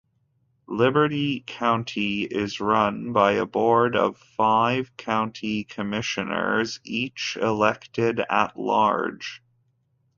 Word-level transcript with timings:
Liberty 0.65 1.41
County 1.45 2.23
is 2.23 2.59
run 2.59 3.13
by 3.13 3.33
a 3.33 3.45
board 3.45 3.95
of 3.95 4.17
five 4.17 4.97
county 4.97 5.63
commissioners, 5.63 6.79
each 6.83 7.37
elected 7.39 8.19
at-large. 8.27 9.43